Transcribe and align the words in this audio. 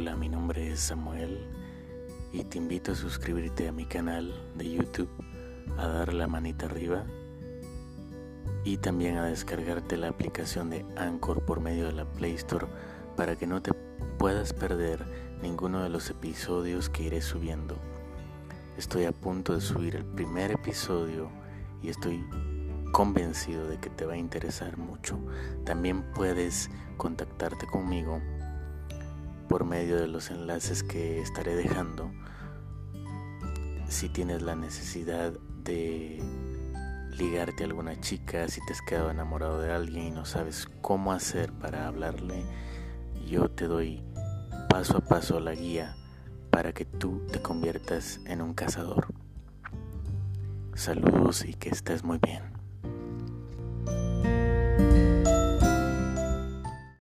Hola, 0.00 0.16
mi 0.16 0.30
nombre 0.30 0.72
es 0.72 0.80
Samuel 0.80 1.46
y 2.32 2.42
te 2.44 2.56
invito 2.56 2.92
a 2.92 2.94
suscribirte 2.94 3.68
a 3.68 3.72
mi 3.72 3.84
canal 3.84 4.32
de 4.56 4.72
YouTube, 4.72 5.10
a 5.76 5.86
dar 5.88 6.14
la 6.14 6.26
manita 6.26 6.64
arriba 6.64 7.04
y 8.64 8.78
también 8.78 9.18
a 9.18 9.26
descargarte 9.26 9.98
la 9.98 10.08
aplicación 10.08 10.70
de 10.70 10.86
Anchor 10.96 11.44
por 11.44 11.60
medio 11.60 11.84
de 11.84 11.92
la 11.92 12.06
Play 12.06 12.32
Store 12.36 12.66
para 13.14 13.36
que 13.36 13.46
no 13.46 13.60
te 13.60 13.74
puedas 14.18 14.54
perder 14.54 15.04
ninguno 15.42 15.82
de 15.82 15.90
los 15.90 16.08
episodios 16.08 16.88
que 16.88 17.02
iré 17.02 17.20
subiendo. 17.20 17.76
Estoy 18.78 19.04
a 19.04 19.12
punto 19.12 19.54
de 19.54 19.60
subir 19.60 19.96
el 19.96 20.06
primer 20.06 20.50
episodio 20.50 21.30
y 21.82 21.90
estoy 21.90 22.24
convencido 22.92 23.68
de 23.68 23.76
que 23.76 23.90
te 23.90 24.06
va 24.06 24.14
a 24.14 24.16
interesar 24.16 24.78
mucho. 24.78 25.18
También 25.66 26.10
puedes 26.14 26.70
contactarte 26.96 27.66
conmigo 27.66 28.18
por 29.50 29.64
medio 29.64 29.96
de 29.96 30.06
los 30.06 30.30
enlaces 30.30 30.84
que 30.84 31.20
estaré 31.20 31.56
dejando. 31.56 32.12
Si 33.88 34.08
tienes 34.08 34.42
la 34.42 34.54
necesidad 34.54 35.32
de 35.64 36.22
ligarte 37.18 37.64
a 37.64 37.66
alguna 37.66 38.00
chica, 38.00 38.46
si 38.46 38.64
te 38.64 38.74
has 38.74 38.80
quedado 38.80 39.10
enamorado 39.10 39.60
de 39.60 39.72
alguien 39.72 40.06
y 40.06 40.10
no 40.12 40.24
sabes 40.24 40.68
cómo 40.80 41.12
hacer 41.12 41.52
para 41.52 41.88
hablarle, 41.88 42.44
yo 43.26 43.50
te 43.50 43.66
doy 43.66 44.04
paso 44.68 44.98
a 44.98 45.00
paso 45.00 45.40
la 45.40 45.56
guía 45.56 45.96
para 46.52 46.72
que 46.72 46.84
tú 46.84 47.26
te 47.32 47.42
conviertas 47.42 48.20
en 48.26 48.42
un 48.42 48.54
cazador. 48.54 49.08
Saludos 50.74 51.44
y 51.44 51.54
que 51.54 51.70
estés 51.70 52.04
muy 52.04 52.18
bien. 52.18 52.49